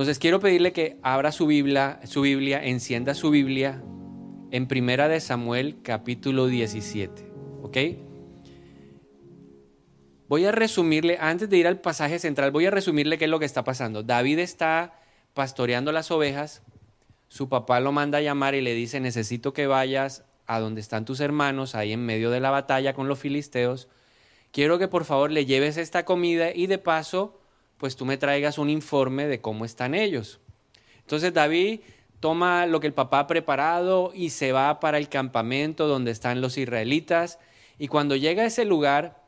[0.00, 3.82] Entonces quiero pedirle que abra su Biblia, su Biblia, encienda su Biblia
[4.50, 7.30] en Primera de Samuel capítulo 17,
[7.60, 7.76] ¿ok?
[10.26, 13.38] Voy a resumirle, antes de ir al pasaje central, voy a resumirle qué es lo
[13.38, 14.02] que está pasando.
[14.02, 14.98] David está
[15.34, 16.62] pastoreando las ovejas,
[17.28, 21.04] su papá lo manda a llamar y le dice, necesito que vayas a donde están
[21.04, 23.86] tus hermanos, ahí en medio de la batalla con los filisteos.
[24.50, 27.39] Quiero que por favor le lleves esta comida y de paso
[27.80, 30.38] pues tú me traigas un informe de cómo están ellos.
[30.98, 31.80] Entonces David
[32.20, 36.42] toma lo que el papá ha preparado y se va para el campamento donde están
[36.42, 37.38] los israelitas.
[37.78, 39.22] Y cuando llega a ese lugar,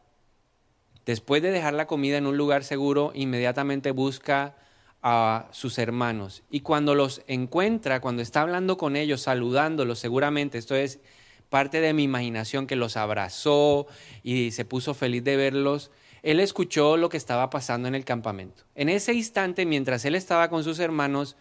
[1.07, 4.55] después de dejar la comida en un lugar seguro, inmediatamente busca
[5.03, 6.43] a sus hermanos.
[6.51, 11.01] Y cuando los encuentra, cuando está hablando con ellos, saludándolos, seguramente, esto es
[11.49, 13.87] parte de mi imaginación, que los abrazó
[14.23, 15.91] y se puso feliz de verlos,
[16.23, 18.63] él escuchó lo que estaba pasando en el campamento.
[18.75, 21.37] En ese instante, mientras él estaba con sus hermanos,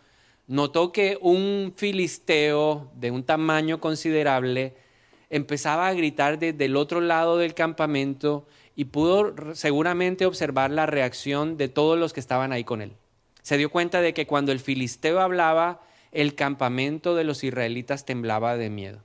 [0.48, 4.76] notó que un filisteo de un tamaño considerable
[5.30, 11.58] empezaba a gritar desde el otro lado del campamento y pudo seguramente observar la reacción
[11.58, 12.94] de todos los que estaban ahí con él.
[13.42, 18.58] Se dio cuenta de que cuando el filisteo hablaba, el campamento de los israelitas temblaba
[18.58, 19.04] de miedo.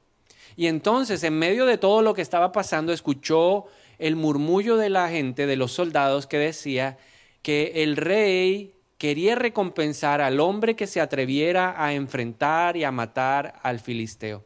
[0.56, 3.66] Y entonces, en medio de todo lo que estaba pasando, escuchó
[3.98, 6.98] el murmullo de la gente, de los soldados, que decía
[7.42, 13.54] que el rey quería recompensar al hombre que se atreviera a enfrentar y a matar
[13.62, 14.44] al filisteo.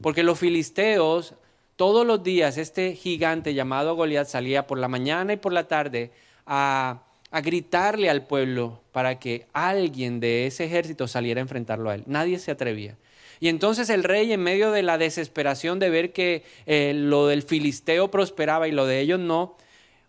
[0.00, 1.34] Porque los filisteos,
[1.76, 6.12] todos los días, este gigante llamado Goliat salía por la mañana y por la tarde
[6.46, 11.94] a, a gritarle al pueblo para que alguien de ese ejército saliera a enfrentarlo a
[11.94, 12.04] él.
[12.06, 12.96] Nadie se atrevía.
[13.40, 17.42] Y entonces el rey, en medio de la desesperación de ver que eh, lo del
[17.42, 19.56] filisteo prosperaba y lo de ellos no,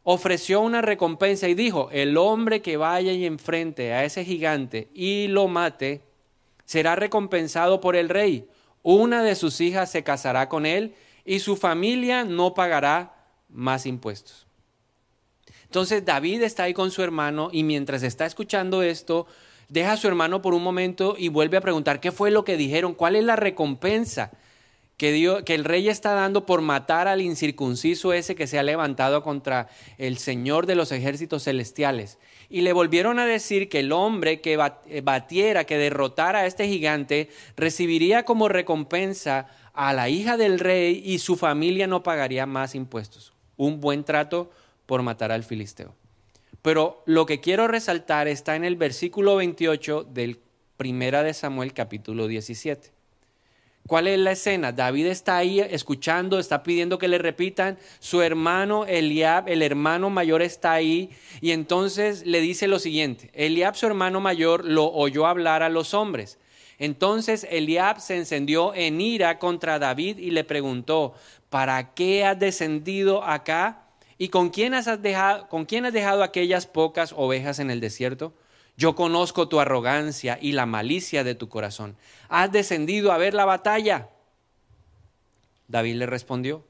[0.04, 5.28] ofreció una recompensa y dijo, el hombre que vaya y enfrente a ese gigante y
[5.28, 6.02] lo mate,
[6.66, 8.48] será recompensado por el rey.
[8.84, 13.16] Una de sus hijas se casará con él y su familia no pagará
[13.48, 14.48] más impuestos.
[15.66, 19.28] Entonces David está ahí con su hermano y mientras está escuchando esto,
[19.72, 22.58] deja a su hermano por un momento y vuelve a preguntar qué fue lo que
[22.58, 24.32] dijeron, cuál es la recompensa
[24.98, 29.24] que, que el rey está dando por matar al incircunciso ese que se ha levantado
[29.24, 32.20] contra el Señor de los ejércitos celestiales.
[32.50, 37.30] Y le volvieron a decir que el hombre que batiera, que derrotara a este gigante,
[37.56, 43.32] recibiría como recompensa a la hija del rey y su familia no pagaría más impuestos.
[43.56, 44.52] Un buen trato
[44.86, 45.96] por matar al filisteo.
[46.62, 50.40] Pero lo que quiero resaltar está en el versículo 28 del
[50.78, 52.92] Primera de Samuel capítulo 17.
[53.88, 54.72] ¿Cuál es la escena?
[54.72, 57.78] David está ahí escuchando, está pidiendo que le repitan.
[58.00, 61.10] Su hermano Eliab, el hermano mayor, está ahí
[61.42, 63.32] y entonces le dice lo siguiente.
[63.34, 66.38] Eliab, su hermano mayor, lo oyó hablar a los hombres.
[66.78, 71.14] Entonces Eliab se encendió en ira contra David y le preguntó,
[71.50, 73.81] ¿para qué has descendido acá?
[74.22, 78.34] ¿Y con quién, has dejado, con quién has dejado aquellas pocas ovejas en el desierto?
[78.78, 81.98] Yo conozco tu arrogancia y la malicia de tu corazón.
[82.30, 84.10] ¿Has descendido a ver la batalla?
[85.68, 86.64] David le respondió,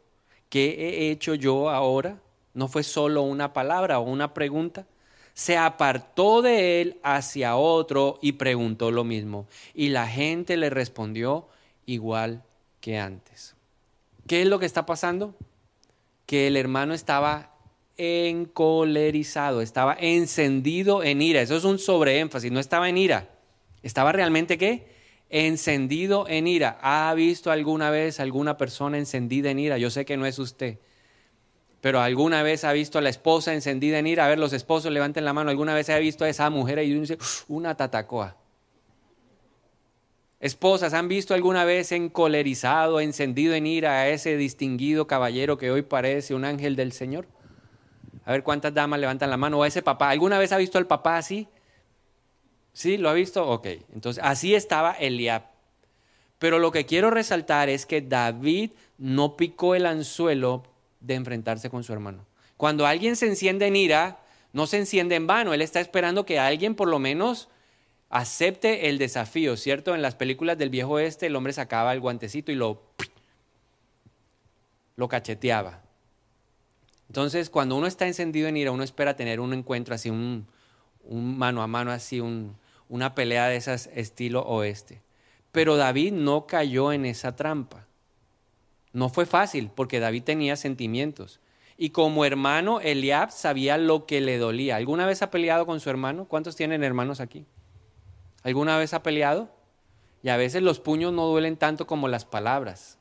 [0.47, 2.22] ¿qué he hecho yo ahora?
[2.53, 4.85] No fue solo una palabra o una pregunta.
[5.34, 9.45] Se apartó de él hacia otro y preguntó lo mismo.
[9.73, 11.50] Y la gente le respondió
[11.85, 12.44] igual
[12.79, 13.56] que antes.
[14.25, 15.35] ¿Qué es lo que está pasando?
[16.31, 17.51] Que el hermano estaba
[17.97, 21.41] encolerizado, estaba encendido en ira.
[21.41, 23.27] Eso es un sobreénfasis, no estaba en ira.
[23.83, 24.87] Estaba realmente qué?
[25.29, 26.79] Encendido en ira.
[26.81, 29.77] ¿Ha visto alguna vez alguna persona encendida en ira?
[29.77, 30.77] Yo sé que no es usted.
[31.81, 34.25] Pero alguna vez ha visto a la esposa encendida en ira.
[34.25, 35.49] A ver, los esposos levanten la mano.
[35.49, 37.17] ¿Alguna vez ha visto a esa mujer y dice,
[37.49, 38.37] una tatacoa?
[40.41, 45.84] Esposas, ¿han visto alguna vez encolerizado, encendido en ira a ese distinguido caballero que hoy
[45.84, 47.28] parece un ángel del Señor?
[48.25, 49.59] A ver cuántas damas levantan la mano.
[49.59, 50.09] O a ese papá.
[50.09, 51.47] ¿Alguna vez ha visto al papá así?
[52.74, 52.97] ¿Sí?
[52.97, 53.47] ¿Lo ha visto?
[53.47, 53.67] Ok.
[53.93, 55.43] Entonces, así estaba Eliab.
[56.40, 60.64] Pero lo que quiero resaltar es que David no picó el anzuelo
[61.02, 62.26] de enfrentarse con su hermano.
[62.58, 64.20] Cuando alguien se enciende en ira,
[64.53, 65.53] no se enciende en vano.
[65.53, 67.47] Él está esperando que alguien por lo menos
[68.11, 69.96] acepte el desafío, ¿cierto?
[69.96, 72.84] En las películas del viejo oeste el hombre sacaba el guantecito y lo,
[74.97, 75.81] lo cacheteaba.
[77.08, 80.46] Entonces, cuando uno está encendido en ira, uno espera tener un encuentro así, un,
[81.09, 82.22] mano a mano, así,
[82.87, 85.02] una pelea de esas estilo oeste.
[85.52, 87.85] Pero David no cayó en esa trampa.
[88.93, 91.40] No fue fácil, porque David tenía sentimientos.
[91.78, 94.75] Y como hermano, Eliab sabía lo que le dolía.
[94.75, 96.25] ¿Alguna vez ha peleado con su hermano?
[96.25, 97.46] ¿Cuántos tienen hermanos aquí?
[98.43, 99.49] ¿Alguna vez ha peleado?
[100.23, 102.97] Y a veces los puños no duelen tanto como las palabras.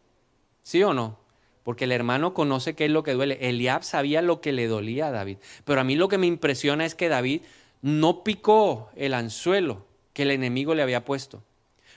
[0.62, 1.18] ¿Sí o no?
[1.62, 3.38] Porque el hermano conoce qué es lo que duele.
[3.40, 5.38] Eliab sabía lo que le dolía a David.
[5.64, 7.42] Pero a mí lo que me impresiona es que David
[7.82, 11.42] no picó el anzuelo que el enemigo le había puesto.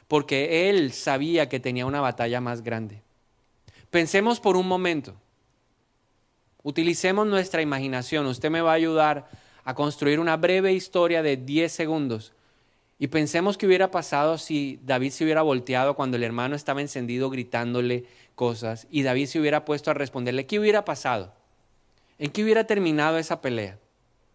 [0.08, 3.02] Porque él sabía que tenía una batalla más grande.
[3.90, 5.16] Pensemos por un momento.
[6.62, 8.26] Utilicemos nuestra imaginación.
[8.26, 9.30] Usted me va a ayudar
[9.64, 12.34] a construir una breve historia de 10 segundos.
[13.00, 17.30] Y pensemos qué hubiera pasado si David se hubiera volteado cuando el hermano estaba encendido
[17.30, 18.06] gritándole
[18.36, 20.46] cosas y David se hubiera puesto a responderle.
[20.46, 21.34] ¿Qué hubiera pasado?
[22.20, 23.80] ¿En qué hubiera terminado esa pelea?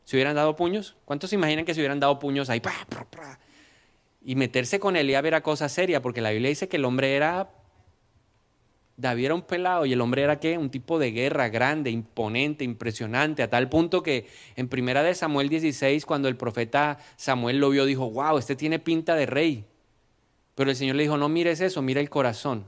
[0.05, 0.97] ¿Se hubieran dado puños?
[1.05, 2.61] ¿Cuántos se imaginan que se hubieran dado puños ahí?
[4.23, 7.51] Y meterse con Eliab era cosa seria, porque la Biblia dice que el hombre era
[8.99, 10.59] David era un pelado y el hombre era qué?
[10.59, 15.49] Un tipo de guerra grande, imponente, impresionante, a tal punto que en primera de Samuel
[15.49, 19.65] 16, cuando el profeta Samuel lo vio, dijo, wow, este tiene pinta de rey.
[20.57, 22.65] Pero el Señor le dijo, no mires eso, mira el corazón.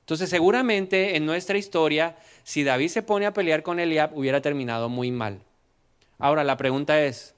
[0.00, 4.88] Entonces seguramente en nuestra historia, si David se pone a pelear con Eliab, hubiera terminado
[4.88, 5.42] muy mal.
[6.18, 7.34] Ahora la pregunta es,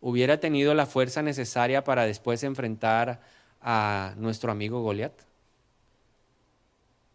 [0.00, 3.20] ¿hubiera tenido la fuerza necesaria para después enfrentar
[3.60, 5.12] a nuestro amigo Goliat?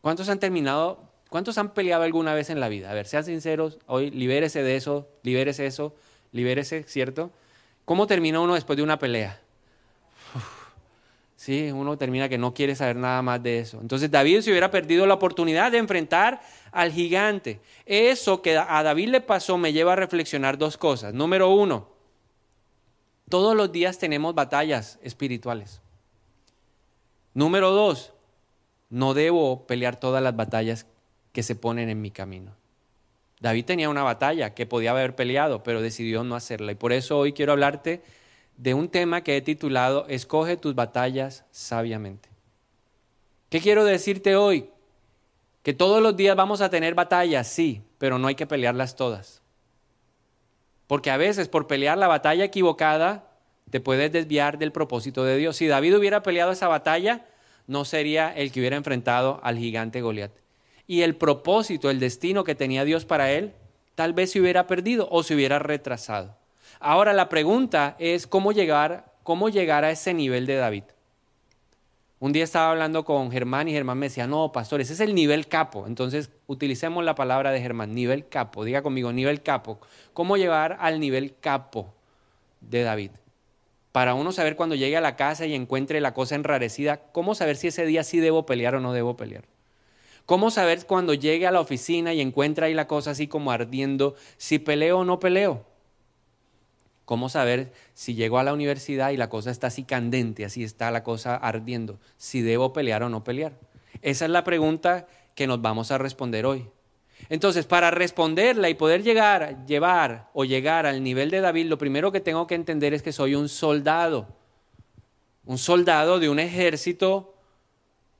[0.01, 2.91] ¿Cuántos han terminado, cuántos han peleado alguna vez en la vida?
[2.91, 5.93] A ver, sean sinceros, hoy libérese de eso, libérese eso,
[6.31, 7.31] libérese, ¿cierto?
[7.85, 9.39] ¿Cómo termina uno después de una pelea?
[11.35, 13.79] sí, uno termina que no quiere saber nada más de eso.
[13.81, 16.41] Entonces David se hubiera perdido la oportunidad de enfrentar
[16.71, 17.61] al gigante.
[17.85, 21.13] Eso que a David le pasó me lleva a reflexionar dos cosas.
[21.13, 21.87] Número uno,
[23.29, 25.81] todos los días tenemos batallas espirituales.
[27.33, 28.13] Número dos,
[28.89, 30.85] no debo pelear todas las batallas
[31.31, 32.53] que se ponen en mi camino.
[33.39, 36.71] David tenía una batalla que podía haber peleado, pero decidió no hacerla.
[36.71, 38.01] Y por eso hoy quiero hablarte
[38.57, 42.29] de un tema que he titulado Escoge tus batallas sabiamente.
[43.49, 44.69] ¿Qué quiero decirte hoy?
[45.61, 49.41] Que todos los días vamos a tener batallas, sí, pero no hay que pelearlas todas.
[50.87, 53.29] Porque a veces por pelear la batalla equivocada
[53.69, 55.57] te puedes desviar del propósito de Dios.
[55.57, 57.25] Si David hubiera peleado esa batalla,
[57.67, 60.31] no sería el que hubiera enfrentado al gigante Goliat.
[60.87, 63.53] Y el propósito, el destino que tenía Dios para él,
[63.95, 66.35] tal vez se hubiera perdido o se hubiera retrasado.
[66.79, 70.83] Ahora la pregunta es cómo llegar, cómo llegar a ese nivel de David.
[72.19, 75.13] Un día estaba hablando con Germán y Germán me decía, no, pastor, ese es el
[75.13, 75.85] nivel capo.
[75.85, 78.63] Entonces, utilicemos la palabra de Germán, nivel capo.
[78.63, 79.77] Diga conmigo, nivel capo.
[80.13, 81.93] ¿Cómo llegar al nivel capo
[82.61, 83.11] de David?
[83.97, 87.57] Para uno saber cuando llegue a la casa y encuentre la cosa enrarecida, cómo saber
[87.57, 89.45] si ese día sí debo pelear o no debo pelear.
[90.27, 94.13] ¿Cómo saber cuando llegue a la oficina y encuentre ahí la cosa así como ardiendo,
[94.37, 95.65] si peleo o no peleo?
[97.05, 100.91] ¿Cómo saber si llego a la universidad y la cosa está así candente, así está
[100.91, 103.53] la cosa ardiendo, si debo pelear o no pelear?
[104.03, 106.69] Esa es la pregunta que nos vamos a responder hoy.
[107.29, 112.11] Entonces, para responderla y poder llegar, llevar o llegar al nivel de David, lo primero
[112.11, 114.27] que tengo que entender es que soy un soldado,
[115.45, 117.35] un soldado de un ejército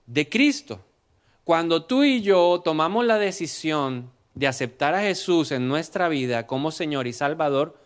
[0.08, 0.84] de Cristo.
[1.46, 6.72] Cuando tú y yo tomamos la decisión de aceptar a Jesús en nuestra vida como
[6.72, 7.80] Señor y Salvador,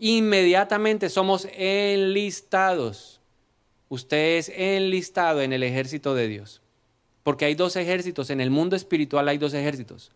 [0.00, 3.20] inmediatamente somos enlistados.
[3.88, 6.60] Usted es enlistado en el ejército de Dios.
[7.22, 10.10] Porque hay dos ejércitos, en el mundo espiritual hay dos ejércitos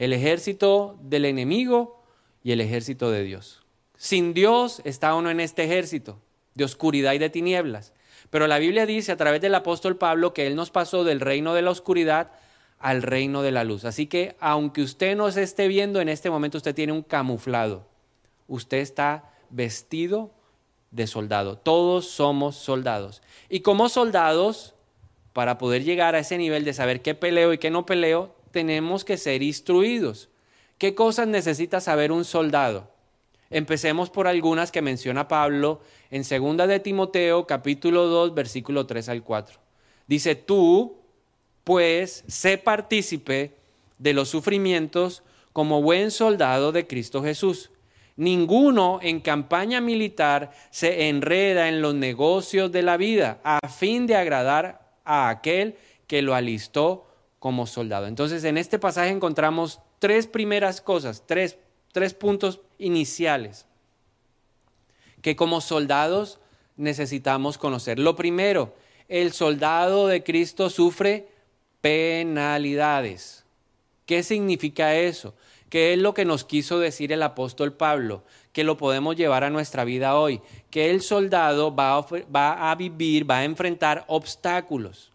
[0.00, 2.02] el ejército del enemigo
[2.42, 3.62] y el ejército de Dios.
[3.98, 6.18] Sin Dios está uno en este ejército
[6.54, 7.92] de oscuridad y de tinieblas.
[8.30, 11.52] Pero la Biblia dice a través del apóstol Pablo que Él nos pasó del reino
[11.52, 12.30] de la oscuridad
[12.78, 13.84] al reino de la luz.
[13.84, 17.86] Así que aunque usted no se esté viendo en este momento, usted tiene un camuflado.
[18.48, 20.30] Usted está vestido
[20.92, 21.58] de soldado.
[21.58, 23.20] Todos somos soldados.
[23.50, 24.74] Y como soldados,
[25.34, 29.04] para poder llegar a ese nivel de saber qué peleo y qué no peleo, tenemos
[29.04, 30.28] que ser instruidos.
[30.78, 32.90] ¿Qué cosas necesita saber un soldado?
[33.50, 35.80] Empecemos por algunas que menciona Pablo
[36.10, 39.58] en 2 de Timoteo capítulo 2 versículo 3 al 4.
[40.06, 40.96] Dice, tú
[41.64, 43.54] pues sé partícipe
[43.98, 47.70] de los sufrimientos como buen soldado de Cristo Jesús.
[48.16, 54.16] Ninguno en campaña militar se enreda en los negocios de la vida a fin de
[54.16, 55.76] agradar a aquel
[56.06, 57.09] que lo alistó
[57.40, 58.06] como soldado.
[58.06, 61.58] Entonces, en este pasaje encontramos tres primeras cosas, tres,
[61.90, 63.66] tres puntos iniciales
[65.22, 66.38] que como soldados
[66.76, 67.98] necesitamos conocer.
[67.98, 68.74] Lo primero,
[69.08, 71.26] el soldado de Cristo sufre
[71.80, 73.44] penalidades.
[74.06, 75.34] ¿Qué significa eso?
[75.68, 78.22] ¿Qué es lo que nos quiso decir el apóstol Pablo?
[78.52, 82.74] que lo podemos llevar a nuestra vida hoy, que el soldado va a, va a
[82.74, 85.09] vivir, va a enfrentar obstáculos,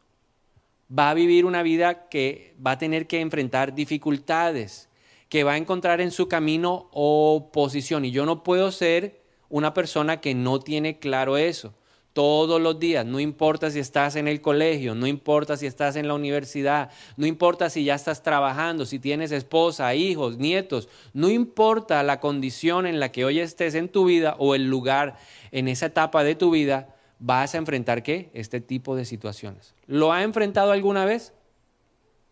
[0.90, 4.90] va a vivir una vida que va a tener que enfrentar dificultades,
[5.30, 8.06] que va a encontrar en su camino oposición.
[8.06, 11.74] Y yo no puedo ser una persona que no tiene claro eso
[12.16, 16.08] todos los días, no importa si estás en el colegio, no importa si estás en
[16.08, 22.02] la universidad, no importa si ya estás trabajando, si tienes esposa, hijos, nietos, no importa
[22.04, 25.18] la condición en la que hoy estés en tu vida o el lugar
[25.52, 28.30] en esa etapa de tu vida, vas a enfrentar qué?
[28.34, 29.76] Este tipo de situaciones.
[29.88, 31.34] ¿Lo ha enfrentado alguna vez?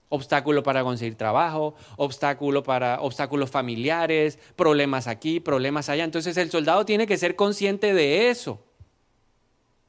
[0.09, 6.03] Obstáculo para conseguir trabajo, obstáculo para obstáculos familiares, problemas aquí, problemas allá.
[6.03, 8.63] Entonces el soldado tiene que ser consciente de eso.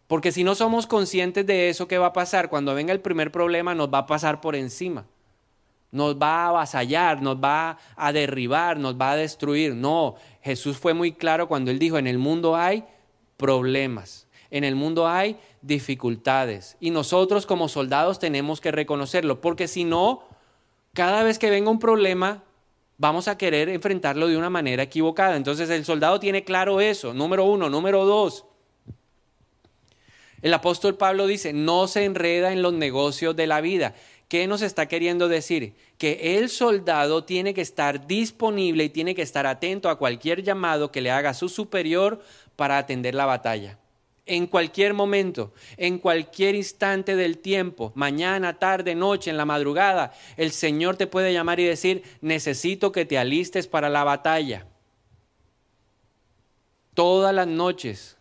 [0.06, 2.48] Porque si no somos conscientes de eso, ¿qué va a pasar?
[2.48, 5.06] Cuando venga el primer problema nos va a pasar por encima.
[5.90, 9.74] Nos va a avasallar, nos va a derribar, nos va a destruir.
[9.74, 12.84] No, Jesús fue muy claro cuando él dijo, en el mundo hay
[13.36, 14.23] problemas,
[14.54, 16.76] en el mundo hay dificultades.
[16.78, 20.22] Y nosotros como soldados tenemos que reconocerlo, porque si no,
[20.92, 22.44] cada vez que venga un problema,
[22.96, 25.34] vamos a querer enfrentarlo de una manera equivocada.
[25.34, 27.68] Entonces el soldado tiene claro eso, número uno.
[27.68, 28.44] Número dos,
[30.40, 33.96] el apóstol Pablo dice, no se enreda en los negocios de la vida.
[34.28, 35.74] ¿Qué nos está queriendo decir?
[35.98, 40.92] Que el soldado tiene que estar disponible y tiene que estar atento a cualquier llamado
[40.92, 42.22] que le haga su superior
[42.54, 43.80] para atender la batalla.
[44.26, 50.50] En cualquier momento, en cualquier instante del tiempo, mañana, tarde, noche, en la madrugada, el
[50.50, 54.66] Señor te puede llamar y decir, necesito que te alistes para la batalla.
[56.94, 58.16] Todas las noches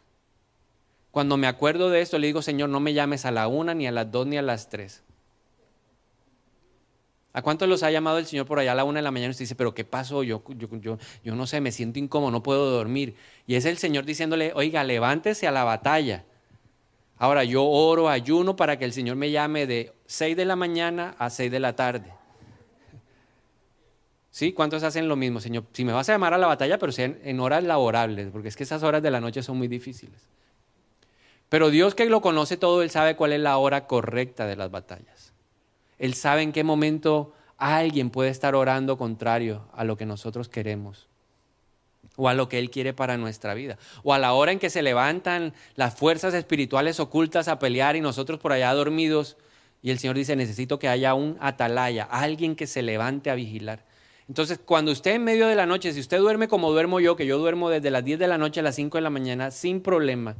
[1.14, 3.86] cuando me acuerdo de esto, le digo, Señor, no me llames a la una, ni
[3.86, 5.04] a las dos, ni a las tres.
[7.34, 9.30] ¿A cuántos los ha llamado el Señor por allá a la una de la mañana
[9.30, 10.22] y usted dice, pero qué pasó?
[10.22, 13.16] Yo, yo, yo, yo no sé, me siento incómodo, no puedo dormir.
[13.48, 16.26] Y es el Señor diciéndole, oiga, levántese a la batalla.
[17.18, 21.16] Ahora yo oro, ayuno para que el Señor me llame de seis de la mañana
[21.18, 22.14] a seis de la tarde.
[24.30, 24.52] ¿Sí?
[24.52, 25.64] ¿Cuántos hacen lo mismo, Señor?
[25.74, 28.56] Si me vas a llamar a la batalla, pero sean en horas laborables, porque es
[28.56, 30.28] que esas horas de la noche son muy difíciles.
[31.50, 34.72] Pero Dios que lo conoce todo, Él sabe cuál es la hora correcta de las
[34.72, 35.13] batallas.
[36.00, 41.08] Él sabe en qué momento alguien puede estar orando contrario a lo que nosotros queremos
[42.16, 44.70] o a lo que Él quiere para nuestra vida, o a la hora en que
[44.70, 49.38] se levantan las fuerzas espirituales ocultas a pelear y nosotros por allá dormidos,
[49.82, 53.84] y el Señor dice, necesito que haya un atalaya, alguien que se levante a vigilar.
[54.30, 57.26] Entonces, cuando usted en medio de la noche, si usted duerme como duermo yo, que
[57.26, 59.82] yo duermo desde las 10 de la noche a las 5 de la mañana, sin
[59.82, 60.38] problema,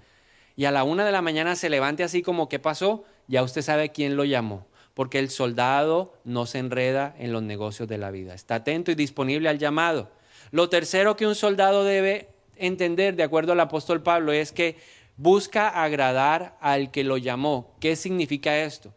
[0.56, 3.04] y a la una de la mañana se levante así como, ¿qué pasó?
[3.28, 7.88] Ya usted sabe quién lo llamó, porque el soldado no se enreda en los negocios
[7.88, 10.12] de la vida, está atento y disponible al llamado.
[10.52, 14.78] Lo tercero que un soldado debe entender, de acuerdo al apóstol Pablo, es que
[15.18, 17.76] busca agradar al que lo llamó.
[17.80, 18.94] ¿Qué significa esto?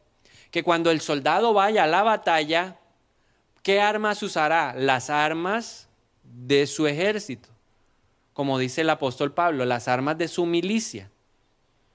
[0.50, 2.76] Que cuando el soldado vaya a la batalla,
[3.62, 4.74] ¿qué armas usará?
[4.74, 5.88] Las armas
[6.22, 7.48] de su ejército,
[8.32, 11.10] como dice el apóstol Pablo, las armas de su milicia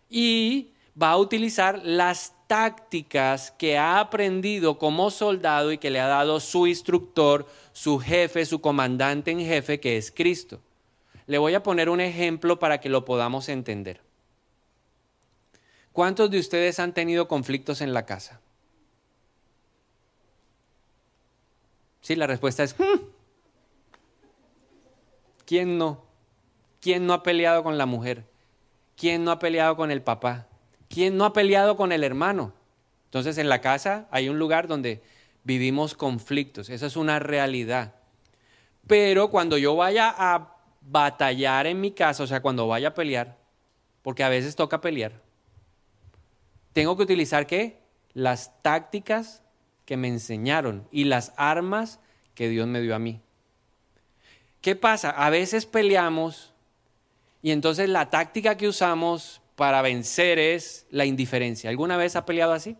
[0.09, 6.07] y va a utilizar las tácticas que ha aprendido como soldado y que le ha
[6.07, 10.59] dado su instructor, su jefe, su comandante en jefe, que es Cristo.
[11.27, 14.01] Le voy a poner un ejemplo para que lo podamos entender.
[15.93, 18.41] ¿Cuántos de ustedes han tenido conflictos en la casa?
[22.01, 22.99] Sí, la respuesta es, hmm".
[25.45, 26.03] ¿quién no?
[26.81, 28.25] ¿Quién no ha peleado con la mujer?
[28.97, 30.49] ¿Quién no ha peleado con el papá?
[30.91, 32.53] ¿Quién no ha peleado con el hermano?
[33.05, 35.01] Entonces en la casa hay un lugar donde
[35.43, 37.95] vivimos conflictos, esa es una realidad.
[38.87, 43.37] Pero cuando yo vaya a batallar en mi casa, o sea, cuando vaya a pelear,
[44.01, 45.13] porque a veces toca pelear,
[46.73, 47.79] tengo que utilizar qué?
[48.13, 49.43] Las tácticas
[49.85, 51.99] que me enseñaron y las armas
[52.35, 53.21] que Dios me dio a mí.
[54.59, 55.09] ¿Qué pasa?
[55.09, 56.53] A veces peleamos
[57.41, 61.69] y entonces la táctica que usamos para vencer es la indiferencia.
[61.69, 62.77] ¿Alguna vez ha peleado así?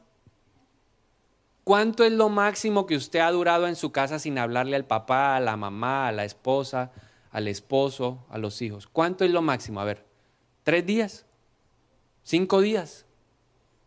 [1.64, 5.36] ¿Cuánto es lo máximo que usted ha durado en su casa sin hablarle al papá,
[5.36, 6.92] a la mamá, a la esposa,
[7.30, 8.88] al esposo, a los hijos?
[8.88, 9.80] ¿Cuánto es lo máximo?
[9.80, 10.08] A ver,
[10.64, 11.28] ¿tres días?
[12.24, 13.06] ¿Cinco días?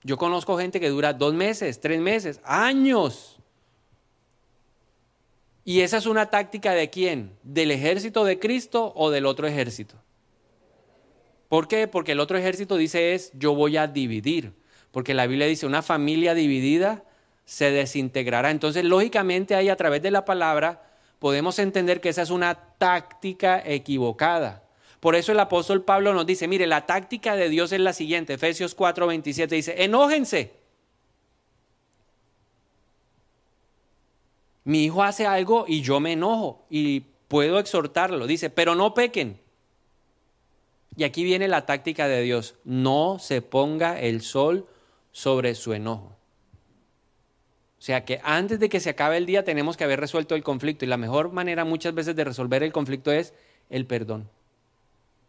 [0.04, 3.40] Yo conozco gente que dura dos meses, tres meses, años.
[5.64, 7.36] ¿Y esa es una táctica de quién?
[7.42, 9.96] ¿Del ejército de Cristo o del otro ejército?
[11.54, 11.86] ¿Por qué?
[11.86, 14.54] Porque el otro ejército dice es, yo voy a dividir.
[14.90, 17.04] Porque la Biblia dice, una familia dividida
[17.44, 18.50] se desintegrará.
[18.50, 20.82] Entonces, lógicamente ahí a través de la palabra
[21.20, 24.64] podemos entender que esa es una táctica equivocada.
[24.98, 28.34] Por eso el apóstol Pablo nos dice, mire, la táctica de Dios es la siguiente,
[28.34, 30.54] Efesios 4, 27 dice, enójense.
[34.64, 39.43] Mi hijo hace algo y yo me enojo y puedo exhortarlo, dice, pero no pequen.
[40.96, 44.68] Y aquí viene la táctica de Dios, no se ponga el sol
[45.10, 46.16] sobre su enojo.
[47.78, 50.42] O sea que antes de que se acabe el día tenemos que haber resuelto el
[50.42, 53.34] conflicto y la mejor manera muchas veces de resolver el conflicto es
[53.68, 54.30] el perdón.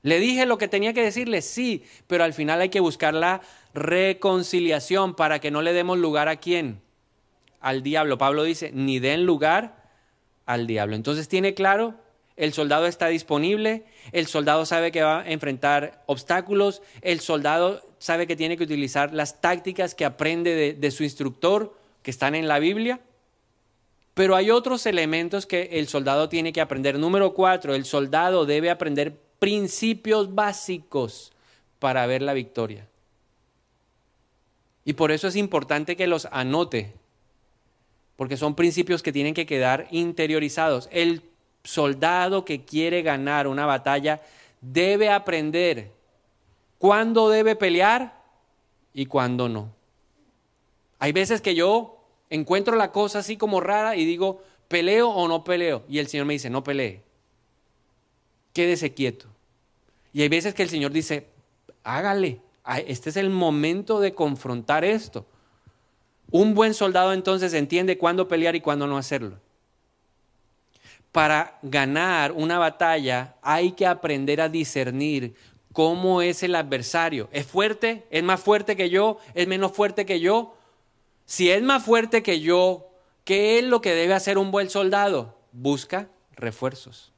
[0.04, 3.42] Le dije lo que tenía que decirle, sí, pero al final hay que buscar la
[3.74, 6.80] reconciliación para que no le demos lugar a quién?
[7.60, 8.20] Al diablo.
[8.20, 9.90] Pablo dice, ni den lugar
[10.46, 10.96] al diablo.
[10.96, 11.96] Entonces tiene claro,
[12.38, 18.28] el soldado está disponible, el soldado sabe que va a enfrentar obstáculos, el soldado sabe
[18.28, 22.60] que tiene que utilizar las tácticas que aprende de, su instructor que están en la
[22.60, 23.00] Biblia.
[24.14, 27.00] Pero hay otros elementos que el soldado tiene que aprender.
[27.00, 31.32] Número cuatro, el soldado debe aprender principios básicos
[31.80, 32.88] para ver la victoria.
[34.86, 36.94] Y por eso es importante que los anote,
[38.16, 40.88] porque son principios que tienen que quedar interiorizados.
[40.92, 41.24] El
[41.66, 44.22] soldado que quiere ganar una batalla
[44.62, 45.92] debe aprender
[46.78, 48.22] cuándo debe pelear
[48.94, 49.74] y cuándo no.
[51.00, 51.98] Hay veces que yo
[52.30, 55.84] encuentro la cosa así como rara y digo, ¿peleo o no peleo?
[55.90, 57.02] Y el Señor me dice, no pelee.
[58.54, 59.28] Quédese quieto.
[60.14, 61.28] Y hay veces que el Señor dice,
[61.84, 62.40] hágale.
[62.88, 65.26] Este es el momento de confrontar esto.
[66.32, 69.40] Un buen soldado entonces entiende cuándo pelear y cuándo no hacerlo.
[71.16, 75.34] Para ganar una batalla hay que aprender a discernir
[75.72, 77.30] cómo es el adversario.
[77.32, 78.06] ¿Es fuerte?
[78.10, 79.20] ¿Es más fuerte que yo?
[79.34, 80.58] ¿Es menos fuerte que yo?
[81.26, 82.90] Si es más fuerte que yo,
[83.24, 85.40] ¿qué es lo que debe hacer un buen soldado?
[85.54, 87.14] Busca refuerzos.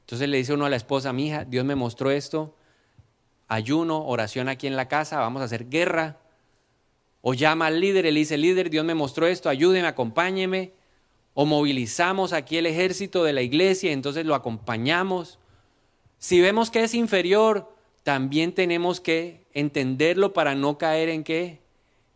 [0.00, 2.56] Entonces le dice uno a la esposa, mi hija, Dios me mostró esto,
[3.46, 6.18] ayuno, oración aquí en la casa, vamos a hacer guerra.
[7.22, 10.72] O llama al líder le dice, líder, Dios me mostró esto, ayúdeme, acompáñeme.
[11.36, 15.38] O movilizamos aquí el ejército de la iglesia, entonces lo acompañamos.
[16.18, 17.72] Si vemos que es inferior,
[18.02, 21.60] también tenemos que entenderlo para no caer en qué?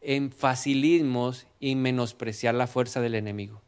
[0.00, 3.60] en facilismos y menospreciar la fuerza del enemigo.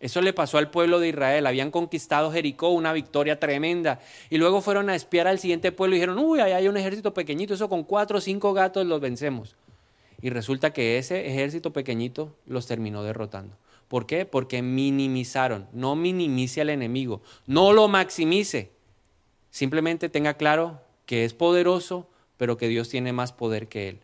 [0.00, 1.46] Eso le pasó al pueblo de Israel.
[1.46, 3.98] Habían conquistado Jericó, una victoria tremenda.
[4.30, 7.14] Y luego fueron a espiar al siguiente pueblo y dijeron, uy, ahí hay un ejército
[7.14, 9.56] pequeñito, eso con cuatro o cinco gatos los vencemos.
[10.20, 13.56] Y resulta que ese ejército pequeñito los terminó derrotando.
[13.88, 14.26] ¿Por qué?
[14.26, 15.66] Porque minimizaron.
[15.72, 18.70] No minimice al enemigo, no lo maximice.
[19.50, 24.00] Simplemente tenga claro que es poderoso, pero que Dios tiene más poder que él.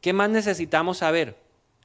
[0.00, 1.36] ¿Qué más necesitamos saber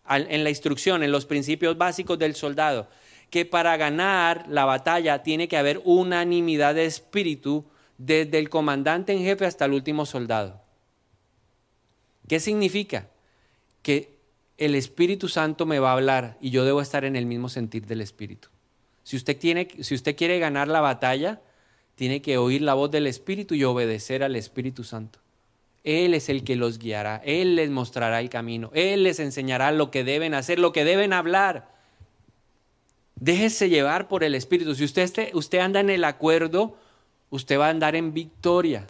[0.10, 2.88] en la instrucción, en los principios básicos del soldado?
[3.30, 7.66] Que para ganar la batalla tiene que haber unanimidad de espíritu
[7.98, 10.62] desde el comandante en jefe hasta el último soldado.
[12.28, 13.08] ¿Qué significa?
[13.82, 14.15] Que
[14.58, 17.86] el Espíritu Santo me va a hablar y yo debo estar en el mismo sentir
[17.86, 18.50] del Espíritu.
[19.04, 21.42] Si usted, tiene, si usted quiere ganar la batalla,
[21.96, 25.20] tiene que oír la voz del Espíritu y obedecer al Espíritu Santo.
[25.84, 29.92] Él es el que los guiará, Él les mostrará el camino, Él les enseñará lo
[29.92, 31.76] que deben hacer, lo que deben hablar.
[33.16, 34.74] Déjese llevar por el Espíritu.
[34.74, 36.76] Si usted, usted anda en el acuerdo,
[37.30, 38.88] usted va a andar en victoria.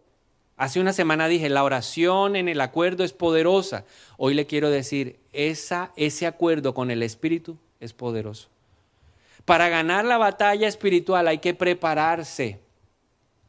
[0.57, 3.83] Hace una semana dije, la oración en el acuerdo es poderosa.
[4.17, 8.47] Hoy le quiero decir, esa, ese acuerdo con el Espíritu es poderoso.
[9.43, 12.59] Para ganar la batalla espiritual hay que prepararse.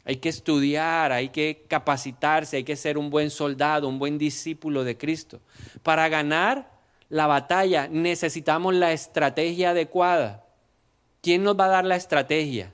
[0.05, 4.85] Hay que estudiar, hay que capacitarse, hay que ser un buen soldado, un buen discípulo
[4.85, 5.41] de Cristo.
[5.83, 6.71] Para ganar
[7.09, 10.45] la batalla necesitamos la estrategia adecuada.
[11.23, 12.73] ¿Quién nos va a dar la estrategia?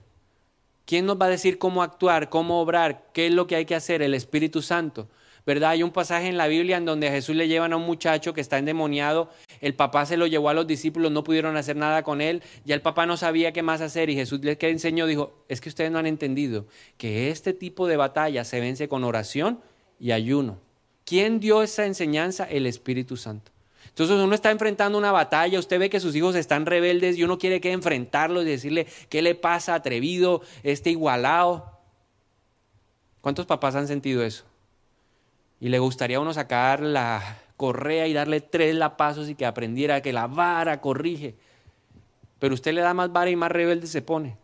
[0.85, 3.75] ¿Quién nos va a decir cómo actuar, cómo obrar, qué es lo que hay que
[3.75, 4.03] hacer?
[4.03, 5.09] El Espíritu Santo.
[5.45, 5.71] ¿verdad?
[5.71, 8.33] Hay un pasaje en la Biblia en donde a Jesús le llevan a un muchacho
[8.33, 12.03] que está endemoniado, el papá se lo llevó a los discípulos, no pudieron hacer nada
[12.03, 15.45] con él, ya el papá no sabía qué más hacer y Jesús le enseñó, dijo,
[15.49, 16.67] es que ustedes no han entendido
[16.97, 19.61] que este tipo de batalla se vence con oración
[19.99, 20.59] y ayuno.
[21.05, 22.45] ¿Quién dio esa enseñanza?
[22.45, 23.51] El Espíritu Santo.
[23.93, 27.39] Entonces uno está enfrentando una batalla, usted ve que sus hijos están rebeldes y uno
[27.39, 31.79] quiere que enfrentarlos y decirle, ¿qué le pasa, atrevido, este igualado?
[33.21, 34.45] ¿Cuántos papás han sentido eso?
[35.63, 40.03] y le gustaría a uno sacar la correa y darle tres lapazos y que aprendiera
[40.03, 41.37] que la vara corrige.
[42.41, 44.37] Pero usted le da más vara y más rebelde se pone.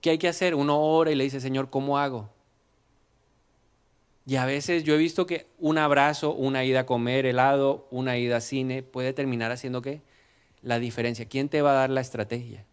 [0.00, 0.56] ¿Qué hay que hacer?
[0.56, 2.28] Uno ora y le dice, Señor, ¿cómo hago?
[4.26, 8.18] Y a veces yo he visto que un abrazo, una ida a comer helado, una
[8.18, 10.02] ida a cine puede terminar haciendo qué?
[10.62, 11.28] La diferencia.
[11.28, 12.64] ¿Quién te va a dar la estrategia?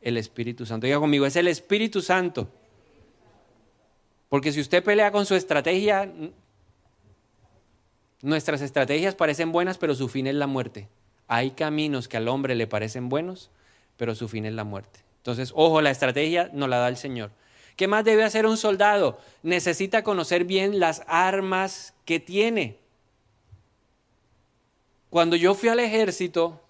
[0.00, 0.86] El Espíritu Santo.
[0.86, 2.48] Diga conmigo, es el Espíritu Santo
[4.28, 6.12] Porque si usted pelea con su estrategia,
[8.22, 10.88] nuestras estrategias parecen buenas, pero su fin es la muerte.
[11.26, 13.50] Hay caminos que al hombre le parecen buenos,
[13.96, 15.00] pero su fin es la muerte.
[15.16, 17.32] Entonces, ojo, la estrategia nos la da el Señor.
[17.80, 19.18] ¿Qué más debe hacer un soldado?
[19.42, 22.76] Necesita conocer bien las armas que tiene.
[25.08, 26.60] Cuando yo fui al ejército,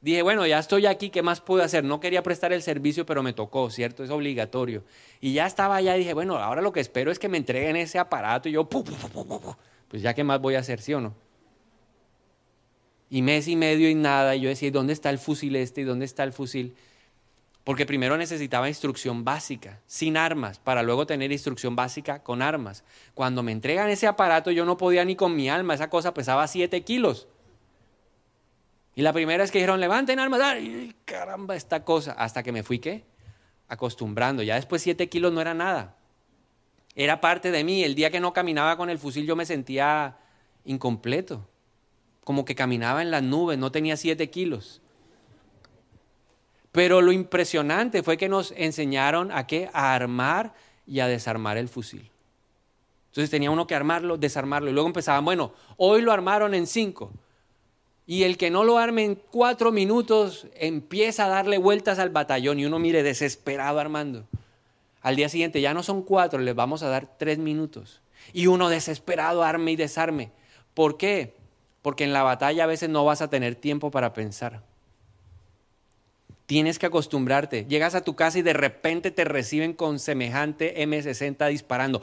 [0.00, 1.84] dije, bueno, ya estoy aquí, ¿qué más puedo hacer?
[1.84, 4.02] No quería prestar el servicio, pero me tocó, ¿cierto?
[4.02, 4.84] Es obligatorio.
[5.20, 7.76] Y ya estaba allá y dije, bueno, ahora lo que espero es que me entreguen
[7.76, 11.14] ese aparato y yo, pues ya qué más voy a hacer, ¿sí o no?
[13.10, 15.84] Y mes y medio y nada, y yo decía, ¿dónde está el fusil este y
[15.84, 16.74] dónde está el fusil?
[17.68, 22.82] Porque primero necesitaba instrucción básica, sin armas, para luego tener instrucción básica con armas.
[23.12, 26.46] Cuando me entregan ese aparato, yo no podía ni con mi alma, esa cosa pesaba
[26.46, 27.28] 7 kilos.
[28.94, 32.12] Y la primera es que dijeron, levanten armas, ¡ay, caramba, esta cosa!
[32.12, 33.04] Hasta que me fui, ¿qué?
[33.68, 34.42] Acostumbrando.
[34.42, 35.98] Ya después siete kilos no era nada.
[36.94, 37.84] Era parte de mí.
[37.84, 40.16] El día que no caminaba con el fusil yo me sentía
[40.64, 41.46] incompleto.
[42.24, 44.80] Como que caminaba en las nubes, no tenía siete kilos.
[46.78, 49.68] Pero lo impresionante fue que nos enseñaron a qué?
[49.72, 50.54] A armar
[50.86, 52.08] y a desarmar el fusil.
[53.08, 54.70] Entonces tenía uno que armarlo, desarmarlo.
[54.70, 57.10] Y luego empezaban, bueno, hoy lo armaron en cinco.
[58.06, 62.60] Y el que no lo arme en cuatro minutos empieza a darle vueltas al batallón
[62.60, 64.28] y uno mire desesperado armando.
[65.02, 68.02] Al día siguiente ya no son cuatro, les vamos a dar tres minutos.
[68.32, 70.30] Y uno desesperado arme y desarme.
[70.74, 71.34] ¿Por qué?
[71.82, 74.62] Porque en la batalla a veces no vas a tener tiempo para pensar.
[76.48, 77.66] Tienes que acostumbrarte.
[77.66, 82.00] Llegas a tu casa y de repente te reciben con semejante M60 disparando.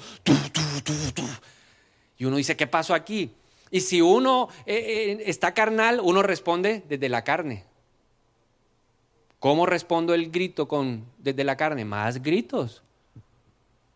[2.20, 3.32] Y uno dice, ¿qué pasó aquí?
[3.72, 4.76] Y si uno eh,
[5.18, 7.64] eh, está carnal, uno responde desde la carne.
[9.40, 11.84] ¿Cómo respondo el grito con desde la carne?
[11.84, 12.84] Más gritos.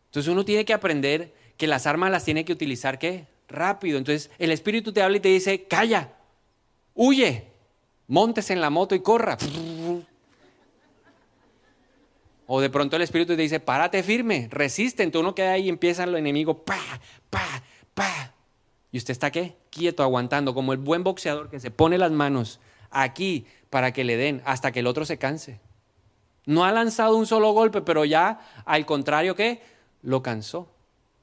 [0.07, 3.27] Entonces uno tiene que aprender que las armas las tiene que utilizar ¿qué?
[3.49, 3.99] Rápido.
[3.99, 6.11] Entonces el espíritu te habla y te dice, "Calla.
[6.95, 7.45] Huye.
[8.07, 9.37] Montes en la moto y corra."
[12.51, 15.69] O de pronto el espíritu te dice, "Párate firme, resiste." Entonces uno queda ahí y
[15.69, 16.79] empieza el enemigo, pa,
[17.29, 17.61] pa,
[17.93, 18.33] pa.
[18.91, 19.55] ¿Y usted está qué?
[19.69, 22.59] Quieto, aguantando, como el buen boxeador que se pone las manos
[22.89, 25.59] aquí para que le den hasta que el otro se canse.
[26.47, 29.61] No ha lanzado un solo golpe, pero ya al contrario que
[30.01, 30.71] lo cansó.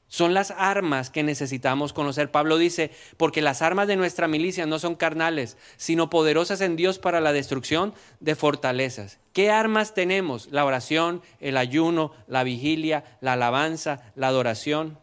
[0.09, 2.31] Son las armas que necesitamos conocer.
[2.31, 6.99] Pablo dice, porque las armas de nuestra milicia no son carnales, sino poderosas en Dios
[6.99, 9.19] para la destrucción de fortalezas.
[9.33, 10.49] ¿Qué armas tenemos?
[10.53, 14.99] La oración, el ayuno, la vigilia, la alabanza, la adoración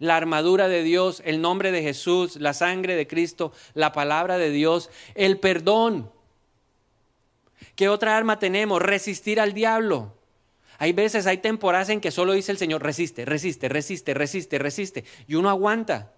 [0.00, 4.50] la armadura de Dios, el nombre de Jesús, la sangre de Cristo, la palabra de
[4.50, 6.10] Dios, el perdón.
[7.76, 8.82] ¿Qué otra arma tenemos?
[8.82, 10.14] Resistir al diablo.
[10.80, 15.04] Hay veces, hay temporadas en que solo dice el Señor, resiste, resiste, resiste, resiste, resiste,
[15.28, 16.12] y uno aguanta.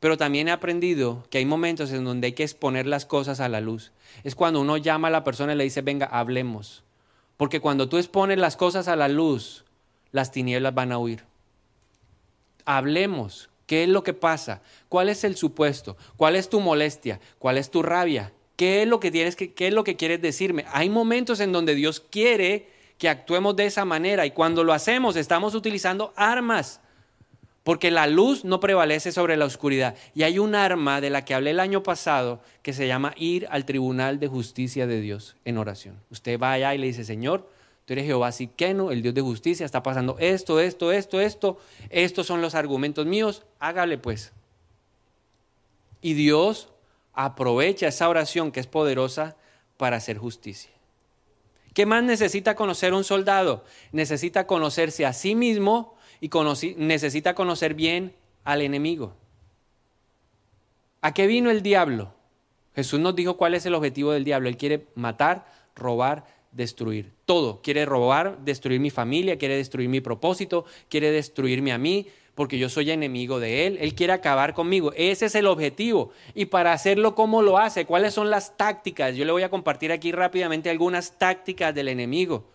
[0.00, 3.48] Pero también he aprendido que hay momentos en donde hay que exponer las cosas a
[3.48, 3.92] la luz.
[4.24, 6.82] Es cuando uno llama a la persona y le dice, venga, hablemos.
[7.36, 9.64] Porque cuando tú expones las cosas a la luz,
[10.10, 11.30] las tinieblas van a huir
[12.64, 13.50] hablemos.
[13.66, 14.62] ¿Qué es lo que pasa?
[14.88, 15.96] ¿Cuál es el supuesto?
[16.16, 17.20] ¿Cuál es tu molestia?
[17.38, 18.32] ¿Cuál es tu rabia?
[18.56, 20.64] ¿Qué es lo que tienes que, qué es lo que quieres decirme?
[20.72, 22.68] Hay momentos en donde Dios quiere
[23.00, 26.80] que actuemos de esa manera y cuando lo hacemos estamos utilizando armas.
[27.64, 29.94] Porque la luz no prevalece sobre la oscuridad.
[30.14, 33.48] Y hay un arma de la que hablé el año pasado que se llama ir
[33.50, 35.96] al tribunal de justicia de Dios en oración.
[36.10, 37.48] Usted va allá y le dice, Señor,
[37.86, 41.58] Tú eres Jehová Siqueno, el Dios de justicia, está pasando esto, esto, esto, esto.
[41.88, 44.32] Estos son los argumentos míos, hágale pues.
[46.00, 46.68] Y Dios
[47.14, 49.36] aprovecha esa oración que es poderosa
[49.76, 50.70] para hacer justicia.
[51.74, 53.64] ¿Qué más necesita conocer un soldado?
[53.92, 56.30] Necesita conocerse a sí mismo y
[56.76, 59.14] necesita conocer bien al enemigo.
[61.00, 62.12] ¿A qué vino el diablo?
[62.74, 64.48] Jesús nos dijo cuál es el objetivo del diablo.
[64.48, 67.12] Él quiere matar, robar destruir.
[67.24, 67.60] Todo.
[67.62, 72.06] Quiere robar, destruir mi familia, quiere destruir mi propósito, quiere destruirme a mí,
[72.40, 73.76] porque yo soy enemigo de Él.
[73.82, 74.94] Él quiere acabar conmigo.
[74.96, 76.10] Ese es el objetivo.
[76.34, 77.84] Y para hacerlo, ¿cómo lo hace?
[77.84, 79.14] ¿Cuáles son las tácticas?
[79.14, 82.48] Yo le voy a compartir aquí rápidamente algunas tácticas del enemigo.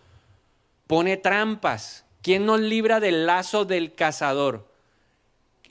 [0.88, 2.04] Pone trampas.
[2.20, 4.66] ¿Quién nos libra del lazo del cazador?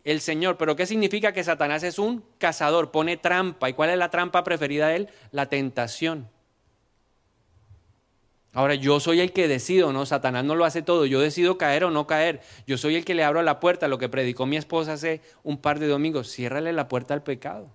[0.06, 0.56] El Señor.
[0.56, 2.92] ¿Pero qué significa que Satanás es un cazador?
[2.92, 3.70] Pone trampa.
[3.70, 5.10] ¿Y cuál es la trampa preferida de él?
[5.32, 6.30] La tentación.
[8.56, 10.06] Ahora yo soy el que decido, ¿no?
[10.06, 11.06] Satanás no lo hace todo.
[11.06, 12.40] Yo decido caer o no caer.
[12.66, 13.90] Yo soy el que le abro la puerta.
[13.90, 16.32] Lo que predicó mi esposa hace un par de domingos.
[16.32, 17.70] Ciérrale la puerta al pecado.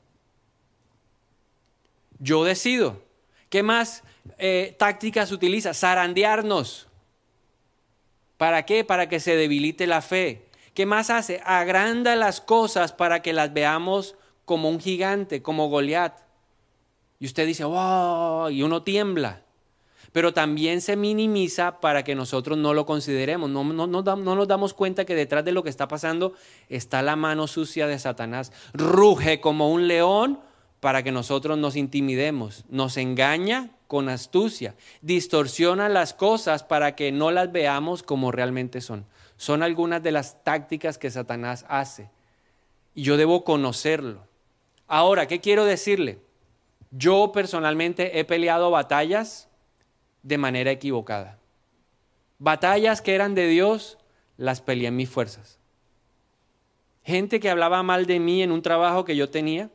[2.18, 3.02] Yo decido.
[3.50, 4.04] ¿Qué más
[4.38, 5.74] eh, tácticas utiliza?
[5.74, 6.88] Zarandearnos.
[8.38, 8.82] ¿Para qué?
[8.82, 10.46] Para que se debilite la fe.
[10.72, 11.42] ¿Qué más hace?
[11.44, 14.16] Agranda las cosas para que las veamos
[14.46, 16.18] como un gigante, como Goliat.
[17.18, 19.42] Y usted dice, wow, y uno tiembla.
[20.12, 23.48] Pero también se minimiza para que nosotros no lo consideremos.
[23.48, 26.34] No, no, no, no nos damos cuenta que detrás de lo que está pasando
[26.68, 28.52] está la mano sucia de Satanás.
[28.72, 30.40] Ruge como un león
[30.80, 32.64] para que nosotros nos intimidemos.
[32.68, 34.74] Nos engaña con astucia.
[35.02, 39.04] Distorsiona las cosas para que no las veamos como realmente son.
[39.36, 42.10] Son algunas de las tácticas que Satanás hace.
[42.94, 44.26] Y yo debo conocerlo.
[44.88, 46.18] Ahora, ¿qué quiero decirle?
[46.90, 49.49] Yo personalmente he peleado batallas
[50.22, 51.38] de manera equivocada.
[52.38, 53.98] Batallas que eran de Dios,
[54.36, 55.58] las peleé en mis fuerzas.
[57.04, 59.70] Gente que hablaba mal de mí en un trabajo que yo tenía,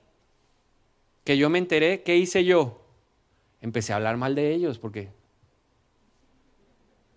[1.23, 2.81] que yo me enteré, ¿qué hice yo?
[3.61, 5.09] Empecé a hablar mal de ellos porque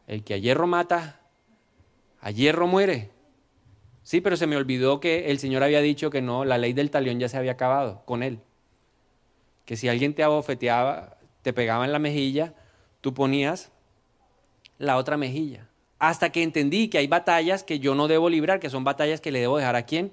[0.06, 1.20] el que a hierro mata,
[2.20, 3.10] a hierro muere.
[4.02, 6.90] Sí, pero se me olvidó que el Señor había dicho que no, la ley del
[6.90, 8.40] talión ya se había acabado con él.
[9.66, 12.54] Que si alguien te abofeteaba, te pegaba en la mejilla,
[13.00, 13.70] tú ponías
[14.78, 15.68] la otra mejilla.
[15.98, 19.32] Hasta que entendí que hay batallas que yo no debo librar, que son batallas que
[19.32, 20.12] le debo dejar a quién?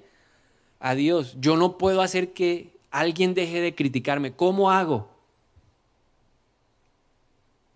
[0.80, 1.36] A Dios.
[1.38, 4.32] Yo no puedo hacer que alguien deje de criticarme.
[4.32, 5.08] ¿Cómo hago?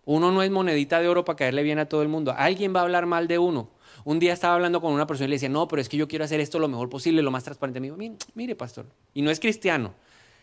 [0.05, 2.35] Uno no es monedita de oro para caerle bien a todo el mundo.
[2.37, 3.69] Alguien va a hablar mal de uno.
[4.05, 6.09] Un día estaba hablando con una persona y le decía, no, pero es que yo
[6.09, 7.81] quiero hacer esto lo mejor posible, lo más transparente.
[7.81, 9.95] Me dijo, mire, mire, pastor, y no es cristiano.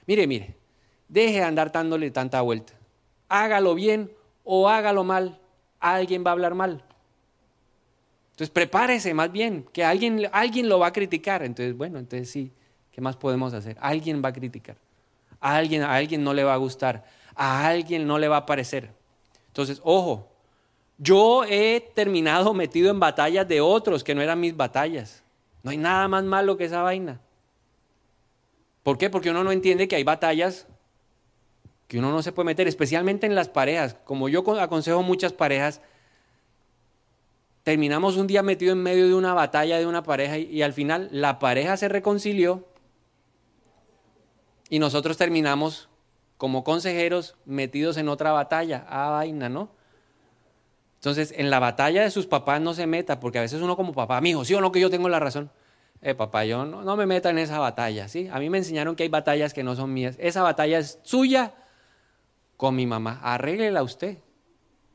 [0.05, 0.55] Mire, mire,
[1.09, 2.73] deje de andar dándole tanta vuelta.
[3.27, 4.11] Hágalo bien
[4.47, 5.37] o hágalo mal.
[5.79, 6.83] Alguien va a hablar mal.
[8.31, 11.43] Entonces prepárese más bien, que alguien, alguien lo va a criticar.
[11.43, 12.51] Entonces, bueno, entonces sí,
[12.91, 13.77] ¿qué más podemos hacer?
[13.79, 14.77] Alguien va a criticar.
[15.41, 17.03] A alguien, a alguien no le va a gustar.
[17.35, 18.89] A alguien no le va a parecer.
[19.47, 20.29] Entonces, ojo,
[20.97, 25.23] yo he terminado metido en batallas de otros que no eran mis batallas.
[25.61, 27.19] No hay nada más malo que esa vaina.
[28.83, 29.09] ¿Por qué?
[29.09, 30.67] Porque uno no entiende que hay batallas
[31.87, 33.95] que uno no se puede meter, especialmente en las parejas.
[34.03, 35.81] Como yo aconsejo muchas parejas,
[37.63, 41.07] terminamos un día metido en medio de una batalla de una pareja y, al final
[41.11, 42.65] la pareja se reconcilió
[44.69, 45.89] y nosotros terminamos
[46.37, 48.85] como consejeros metidos en otra batalla.
[48.89, 49.69] Ah, vaina, ¿no?
[50.95, 53.93] Entonces, en la batalla de sus papás no se meta, porque a veces uno como
[53.93, 55.49] papá, mi hijo, sí o no que yo tengo la razón.
[56.01, 58.27] Eh, papá, yo no, no, me meta en esa batalla, ¿sí?
[58.31, 60.15] A mí me enseñaron que hay batallas que no son mías.
[60.19, 61.53] Esa batalla es suya
[62.57, 63.19] con mi mamá.
[63.23, 64.17] Arréglela usted.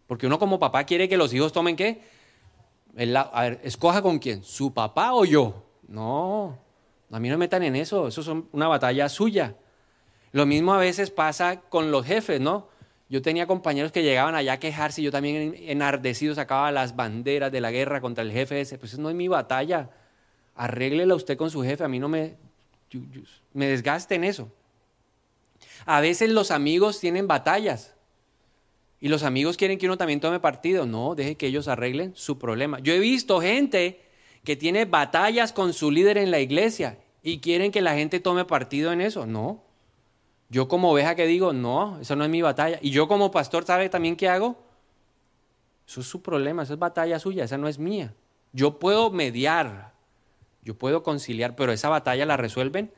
[0.07, 2.03] Porque uno como papá quiere que los hijos tomen qué?
[3.17, 5.63] a ver, escoja con quién, su papá o yo.
[5.89, 6.59] No,
[7.11, 9.55] a mí no me metan en eso, eso es una batalla suya.
[10.33, 12.69] Lo mismo a veces pasa con los jefes, ¿no?
[13.09, 17.53] Yo tenía compañeros que llegaban allá a quejarse y yo también enardecido sacaba las banderas
[17.53, 18.79] de la guerra contra el jefe ese.
[18.79, 19.91] Pues eso no es mi batalla.
[20.57, 21.85] Arréglela usted con su jefe.
[21.85, 22.37] A mí no me,
[23.53, 24.51] me desgaste en eso.
[25.87, 27.95] A veces los amigos tienen batallas
[29.01, 30.87] y los amigos quieren que uno también tome partido.
[30.87, 32.79] No, deje que ellos arreglen su problema.
[32.81, 34.01] Yo he visto gente
[34.45, 38.45] que tiene batallas con su líder en la iglesia y quieren que la gente tome
[38.45, 39.27] partido en eso.
[39.27, 39.63] No,
[40.53, 42.79] yo como oveja que digo, no, eso no es mi batalla.
[42.83, 44.57] Y yo como pastor, ¿sabe también qué hago?
[45.89, 48.15] Eso es su problema, eso es batalla suya, esa no es mía.
[48.53, 49.95] Yo puedo mediar,
[50.63, 52.93] yo puedo conciliar, pero esa batalla la resuelven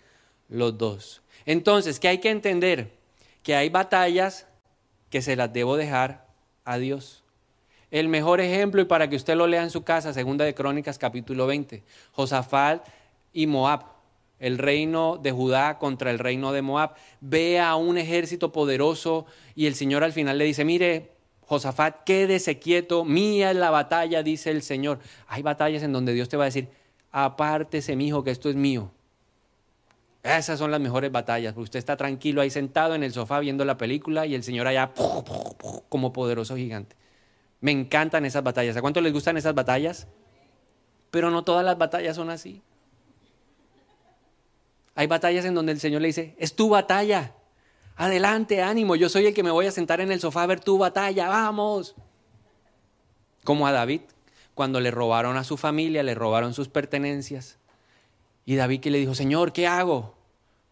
[0.49, 1.23] los dos.
[1.47, 2.93] Entonces, ¿qué hay que entender?
[3.43, 4.47] Que hay batallas
[5.11, 6.27] que se las debo dejar
[6.65, 7.23] a Dios.
[7.91, 10.99] El mejor ejemplo, y para que usted lo lea en su casa, segunda de Crónicas
[10.99, 12.87] capítulo 20, Josafat
[13.33, 13.95] y Moab
[14.39, 16.95] el reino de Judá contra el reino de Moab.
[17.21, 21.13] Ve a un ejército poderoso y el Señor al final le dice, mire,
[21.47, 24.99] Josafat, quédese quieto, mía es la batalla, dice el Señor.
[25.29, 26.69] Hay batallas en donde Dios te va a decir,
[27.11, 28.91] apártese, mi hijo, que esto es mío.
[30.25, 33.77] Esas son las mejores batallas, usted está tranquilo ahí sentado en el sofá viendo la
[33.77, 34.91] película y el Señor allá
[35.91, 36.97] como poderoso gigante.
[37.61, 38.75] Me encantan esas batallas.
[38.77, 40.07] ¿A cuánto les gustan esas batallas?
[41.11, 42.63] Pero no todas las batallas son así.
[44.95, 47.35] Hay batallas en donde el Señor le dice, es tu batalla.
[47.95, 50.61] Adelante, ánimo, yo soy el que me voy a sentar en el sofá a ver
[50.61, 51.97] tu batalla, vamos.
[53.45, 54.01] Como a David,
[54.55, 57.59] cuando le robaron a su familia, le robaron sus pertenencias.
[58.47, 60.13] Y David que le dijo, Señor, ¿qué hago?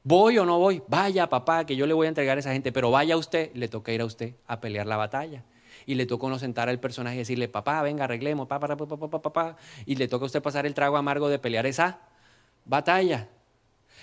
[0.04, 0.82] ¿Voy o no voy?
[0.88, 3.68] Vaya, papá, que yo le voy a entregar a esa gente, pero vaya usted, le
[3.68, 5.44] toca ir a usted a pelear la batalla.
[5.86, 9.22] Y le toca uno sentar al personaje y decirle, papá, venga, arreglemos, papá, papá, papá,
[9.22, 9.56] papá.
[9.86, 12.00] Y le toca a usted pasar el trago amargo de pelear esa
[12.64, 13.28] batalla.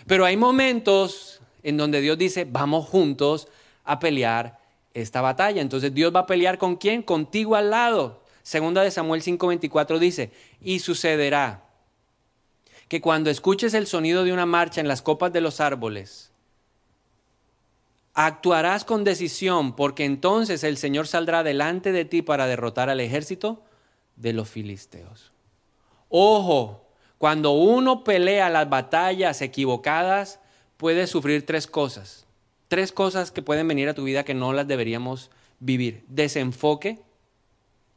[0.08, 3.48] Pero hay momentos en donde Dios dice, vamos juntos
[3.84, 4.60] a pelear
[4.94, 5.62] esta batalla.
[5.62, 7.02] Entonces Dios va a pelear con quién?
[7.02, 8.24] Contigo al lado.
[8.44, 10.32] Segunda de Samuel 5:24 dice,
[10.62, 11.69] y sucederá
[12.90, 16.32] que cuando escuches el sonido de una marcha en las copas de los árboles,
[18.14, 23.64] actuarás con decisión, porque entonces el Señor saldrá delante de ti para derrotar al ejército
[24.18, 25.32] de los filisteos.
[26.10, 26.84] Ojo,
[27.20, 30.40] cuando uno pelea las batallas equivocadas,
[30.78, 32.26] puede sufrir tres cosas.
[32.70, 36.04] Tres cosas que pueden venir a tu vida que no las deberíamos vivir.
[36.08, 37.00] Desenfoque,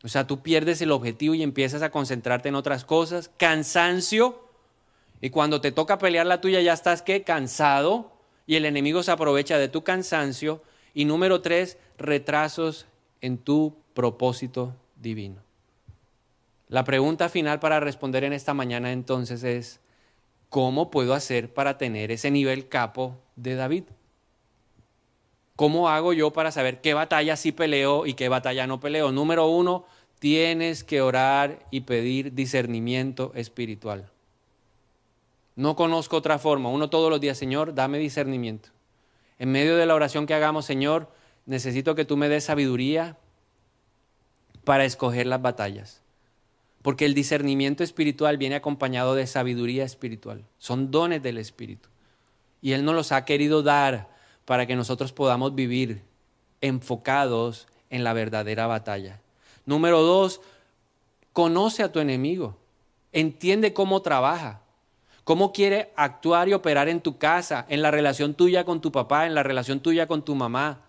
[0.05, 3.31] o sea, tú pierdes el objetivo y empiezas a concentrarte en otras cosas.
[3.39, 4.52] Cansancio,
[5.23, 7.23] y cuando te toca pelear la tuya ya estás ¿qué?
[7.23, 8.11] cansado
[8.45, 10.63] y el enemigo se aprovecha de tu cansancio.
[10.95, 12.87] Y número tres, retrasos
[13.21, 15.41] en tu propósito divino.
[16.67, 19.79] La pregunta final para responder en esta mañana entonces es,
[20.49, 23.85] ¿cómo puedo hacer para tener ese nivel capo de David?
[25.55, 29.13] ¿Cómo hago yo para saber qué batalla sí peleo y qué batalla no peleo?
[29.13, 29.87] Número uno,
[30.19, 34.11] tienes que orar y pedir discernimiento espiritual.
[35.57, 36.69] No conozco otra forma.
[36.69, 38.71] Uno todos los días, Señor, dame discernimiento.
[39.39, 41.09] En medio de la oración que hagamos, Señor,
[41.47, 43.17] necesito que tú me des sabiduría
[44.65, 46.03] para escoger las batallas.
[46.83, 50.45] Porque el discernimiento espiritual viene acompañado de sabiduría espiritual.
[50.59, 51.89] Son dones del Espíritu.
[52.61, 54.11] Y Él nos los ha querido dar
[54.45, 56.03] para que nosotros podamos vivir
[56.61, 59.21] enfocados en la verdadera batalla.
[59.65, 60.41] Número dos,
[61.33, 62.57] conoce a tu enemigo.
[63.13, 64.61] Entiende cómo trabaja.
[65.25, 69.27] Cómo quiere actuar y operar en tu casa, en la relación tuya con tu papá,
[69.27, 70.83] en la relación tuya con tu mamá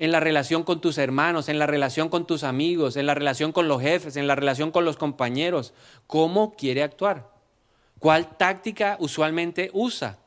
[0.00, 3.52] en la relación con tus hermanos, en la relación con tus amigos, en la relación
[3.52, 5.74] con los jefes, en la relación con los compañeros.
[6.06, 7.28] ¿Cómo quiere actuar?
[7.98, 10.18] ¿Cuál táctica usualmente usa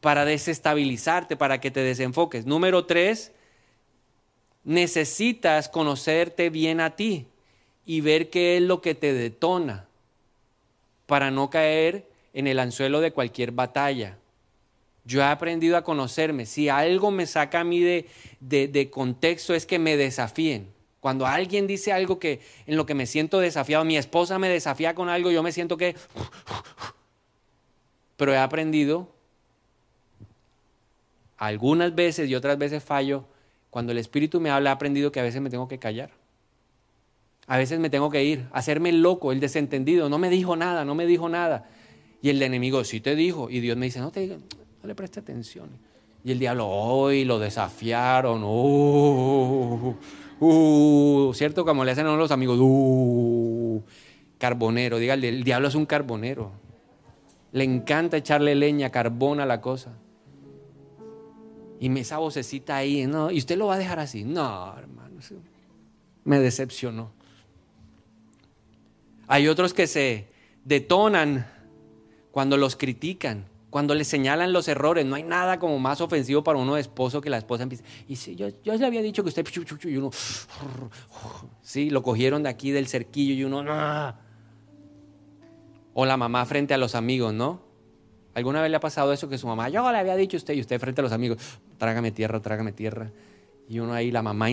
[0.00, 2.46] para desestabilizarte, para que te desenfoques?
[2.46, 3.32] Número tres,
[4.64, 7.26] necesitas conocerte bien a ti
[7.84, 9.88] y ver qué es lo que te detona
[11.04, 12.07] para no caer
[12.38, 14.16] en el anzuelo de cualquier batalla.
[15.04, 16.46] Yo he aprendido a conocerme.
[16.46, 18.06] Si algo me saca a mí de,
[18.38, 20.68] de, contexto es que me desafíen.
[21.00, 24.94] Cuando alguien dice algo que en lo que me siento desafiado, mi esposa me desafía
[24.94, 25.96] con algo, yo me siento que...
[28.16, 29.08] Pero he aprendido,
[31.38, 33.24] algunas veces y otras veces fallo,
[33.70, 36.10] cuando el Espíritu me habla, he aprendido que a veces me tengo que callar.
[37.48, 40.08] A veces me tengo que ir, hacerme el loco, el desentendido.
[40.08, 41.68] No me dijo nada, no me dijo nada.
[42.20, 43.48] Y el enemigo sí te dijo.
[43.50, 44.36] Y Dios me dice, no te digo,
[44.82, 45.68] no le preste atención.
[46.24, 49.96] Y el diablo, hoy lo desafiaron, uh,
[50.40, 51.64] uh, ¿cierto?
[51.64, 53.80] Como le hacen a los amigos, uh,
[54.36, 56.50] carbonero, dígale, el diablo es un carbonero.
[57.52, 59.92] Le encanta echarle leña, carbón a la cosa.
[61.80, 63.30] Y esa vocecita ahí, ¿no?
[63.30, 64.24] ¿Y usted lo va a dejar así?
[64.24, 65.20] No, hermano,
[66.24, 67.12] me decepcionó.
[69.28, 70.28] Hay otros que se
[70.64, 71.46] detonan
[72.38, 73.46] cuando los critican.
[73.68, 77.20] Cuando le señalan los errores, no hay nada como más ofensivo para uno de esposo
[77.20, 77.82] que la esposa empiece.
[78.06, 79.44] Y si yo, yo le había dicho que usted.
[79.82, 80.12] Y uno.
[81.60, 83.64] Sí, lo cogieron de aquí del cerquillo y uno.
[85.94, 87.60] O la mamá frente a los amigos, ¿no?
[88.34, 90.54] ¿Alguna vez le ha pasado eso que su mamá, yo le había dicho a usted
[90.54, 91.38] y usted frente a los amigos,
[91.76, 93.10] trágame tierra, trágame tierra?
[93.68, 94.48] Y uno ahí, la mamá.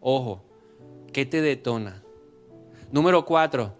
[0.00, 0.40] Ojo,
[1.12, 2.00] ¿qué te detona?
[2.92, 3.79] Número cuatro,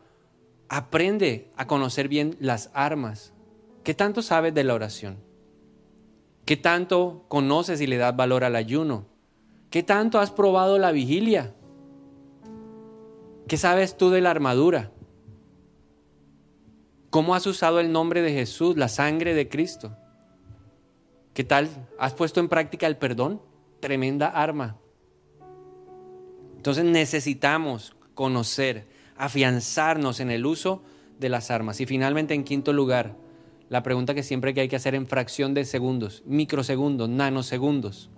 [0.70, 3.34] aprende a conocer bien las armas.
[3.82, 5.18] ¿Qué tanto sabes de la oración?
[6.44, 9.06] ¿Qué tanto conoces y le das valor al ayuno?
[9.68, 11.54] ¿Qué tanto has probado la vigilia?
[13.48, 14.92] ¿Qué sabes tú de la armadura?
[17.10, 19.96] ¿Cómo has usado el nombre de Jesús, la sangre de Cristo?
[21.34, 21.68] ¿Qué tal?
[21.98, 23.42] ¿Has puesto en práctica el perdón?
[23.80, 24.76] Tremenda arma.
[26.56, 30.82] Entonces necesitamos conocer afianzarnos en el uso
[31.18, 31.80] de las armas.
[31.80, 33.16] Y finalmente, en quinto lugar,
[33.68, 38.10] la pregunta que siempre hay que hacer en fracción de segundos, microsegundos, nanosegundos.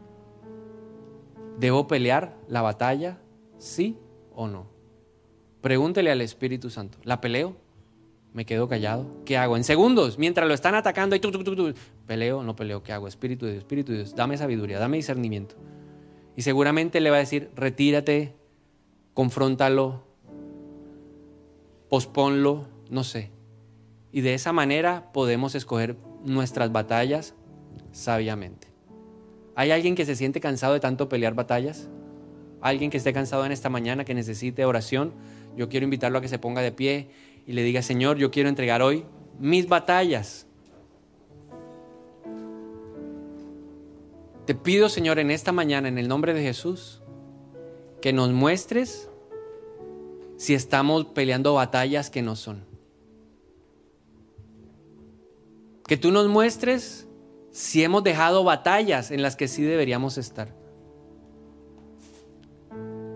[1.59, 3.19] ¿Debo pelear la batalla?
[3.59, 3.99] ¿Sí
[4.35, 4.67] o no?
[5.61, 6.99] Pregúntele al Espíritu Santo.
[7.05, 7.57] ¿La peleo?
[8.33, 9.07] ¿Me quedo callado?
[9.27, 9.57] ¿Qué hago?
[9.57, 11.31] En segundos, mientras lo están atacando, y tú,
[12.07, 13.07] peleo, no peleo, ¿qué hago?
[13.07, 15.55] Espíritu de Dios, Espíritu de Dios, dame sabiduría, dame discernimiento.
[16.35, 18.35] Y seguramente le va a decir, retírate,
[19.13, 20.12] confróntalo,
[21.93, 23.29] posponlo, no sé.
[24.13, 27.35] Y de esa manera podemos escoger nuestras batallas
[27.91, 28.69] sabiamente.
[29.57, 31.91] ¿Hay alguien que se siente cansado de tanto pelear batallas?
[32.63, 35.13] ¿Alguien que esté cansado en esta mañana, que necesite oración?
[35.55, 37.11] Yo quiero invitarlo a que se ponga de pie
[37.47, 39.05] y le diga, Señor, yo quiero entregar hoy
[39.39, 40.47] mis batallas.
[44.47, 47.03] Te pido, Señor, en esta mañana, en el nombre de Jesús,
[48.01, 49.11] que nos muestres
[50.43, 52.65] si estamos peleando batallas que no son.
[55.87, 57.07] Que tú nos muestres
[57.53, 60.53] si hemos dejado batallas en las que sí deberíamos estar.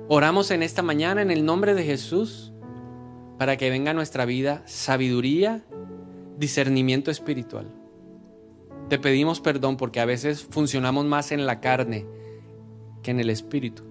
[0.07, 2.53] Oramos en esta mañana en el nombre de Jesús
[3.39, 5.65] para que venga a nuestra vida sabiduría,
[6.39, 7.67] discernimiento espiritual.
[8.89, 12.07] Te pedimos perdón porque a veces funcionamos más en la carne
[13.03, 13.83] que en el espíritu.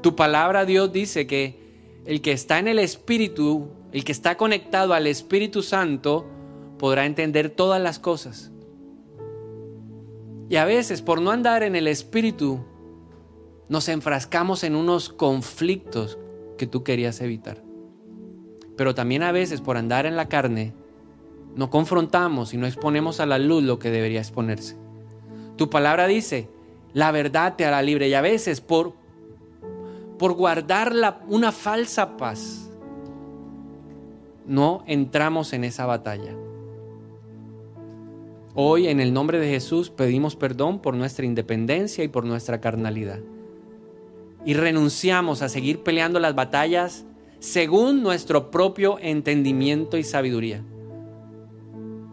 [0.00, 1.65] Tu palabra Dios dice que
[2.06, 6.24] el que está en el espíritu, el que está conectado al Espíritu Santo,
[6.78, 8.52] podrá entender todas las cosas.
[10.48, 12.64] Y a veces por no andar en el espíritu,
[13.68, 16.18] nos enfrascamos en unos conflictos
[16.56, 17.62] que tú querías evitar.
[18.76, 20.72] Pero también a veces por andar en la carne,
[21.56, 24.76] no confrontamos y no exponemos a la luz lo que debería exponerse.
[25.56, 26.48] Tu palabra dice,
[26.92, 28.94] la verdad te hará libre y a veces por,
[30.18, 30.92] por guardar
[31.28, 32.70] una falsa paz,
[34.46, 36.34] no entramos en esa batalla.
[38.54, 43.18] Hoy en el nombre de Jesús pedimos perdón por nuestra independencia y por nuestra carnalidad.
[44.46, 47.04] Y renunciamos a seguir peleando las batallas
[47.38, 50.62] según nuestro propio entendimiento y sabiduría.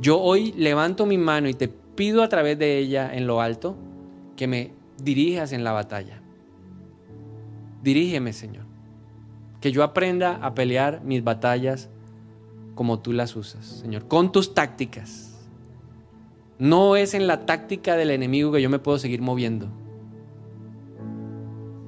[0.01, 3.77] Yo hoy levanto mi mano y te pido a través de ella en lo alto
[4.35, 6.22] que me dirijas en la batalla.
[7.83, 8.65] Dirígeme, Señor.
[9.61, 11.89] Que yo aprenda a pelear mis batallas
[12.75, 15.29] como tú las usas, Señor, con tus tácticas.
[16.57, 19.67] No es en la táctica del enemigo que yo me puedo seguir moviendo.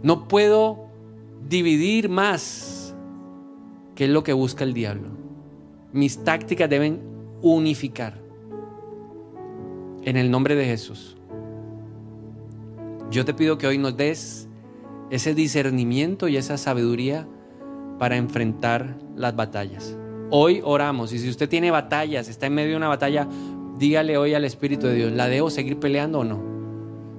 [0.03, 0.87] No puedo
[1.47, 2.95] dividir más
[3.95, 5.07] que es lo que busca el diablo.
[5.93, 7.01] Mis tácticas deben
[7.41, 8.21] unificar.
[10.03, 11.17] En el nombre de Jesús.
[13.09, 14.44] Yo te pido que hoy nos des
[15.09, 17.27] ese discernimiento y esa sabiduría
[17.99, 19.97] para enfrentar las batallas.
[20.31, 23.27] Hoy oramos y si usted tiene batallas, está en medio de una batalla,
[23.77, 26.43] dígale hoy al Espíritu de Dios, ¿la debo seguir peleando o no?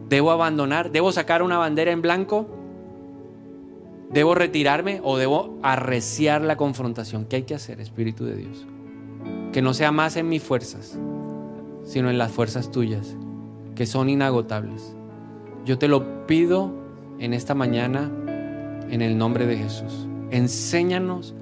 [0.08, 0.90] ¿Debo abandonar?
[0.90, 2.46] ¿Debo sacar una bandera en blanco?
[4.10, 7.24] ¿Debo retirarme o debo arreciar la confrontación?
[7.24, 8.66] ¿Qué hay que hacer, Espíritu de Dios?
[9.56, 10.98] que no sea más en mis fuerzas,
[11.82, 13.16] sino en las fuerzas tuyas,
[13.74, 14.94] que son inagotables.
[15.64, 16.74] Yo te lo pido
[17.18, 18.10] en esta mañana
[18.90, 20.06] en el nombre de Jesús.
[20.30, 21.34] Enséñanos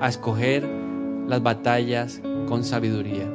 [0.00, 0.68] a escoger
[1.28, 3.28] las batallas con sabiduría.